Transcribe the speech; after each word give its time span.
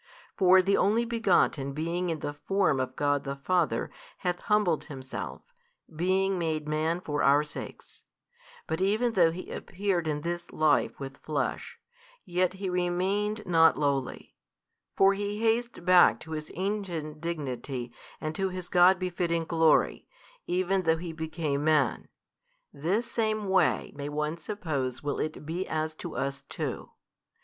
For 0.35 0.63
the 0.63 0.77
Only 0.77 1.05
Begotten 1.05 1.73
being 1.73 2.09
in 2.09 2.21
the 2.21 2.33
Form 2.33 2.79
of 2.79 2.95
God 2.95 3.23
the 3.23 3.35
Father 3.35 3.91
hath 4.25 4.41
humbled 4.41 4.85
Himself, 4.85 5.43
being 5.95 6.39
made 6.39 6.67
Man 6.67 7.01
for 7.01 7.21
our 7.21 7.43
sakes, 7.43 8.01
but 8.65 8.81
even 8.81 9.13
though 9.13 9.29
He 9.29 9.51
appeared 9.51 10.07
in 10.07 10.21
this 10.21 10.51
life 10.51 10.99
with 10.99 11.17
Flesh, 11.17 11.79
yet 12.25 12.53
He 12.53 12.67
remained 12.67 13.45
not 13.45 13.77
lowly: 13.77 14.33
for 14.97 15.13
He 15.13 15.37
hastes 15.43 15.77
back 15.77 16.19
to 16.21 16.31
His 16.31 16.49
ancient 16.55 17.21
Dignity 17.21 17.93
and 18.19 18.33
to 18.33 18.49
His 18.49 18.69
God 18.69 18.97
befitting 18.97 19.45
glory, 19.45 20.07
even 20.47 20.81
though 20.81 20.97
He 20.97 21.13
became 21.13 21.63
Man: 21.63 22.07
this 22.73 23.05
same 23.05 23.47
way 23.47 23.91
may 23.95 24.09
one 24.09 24.39
suppose 24.39 25.03
will 25.03 25.19
it 25.19 25.45
be 25.45 25.67
as 25.67 25.93
to 25.97 26.15
us 26.15 26.41
too. 26.41 26.89